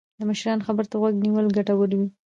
[0.19, 2.07] د مشرانو خبرو ته غوږ نیول ګټور وي.